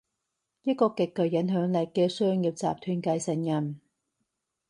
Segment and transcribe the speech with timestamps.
[0.63, 3.79] 一個極具影響力嘅商業集團繼承人